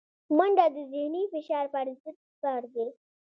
[0.37, 2.87] منډه د ذهني فشار پر ضد سپر دی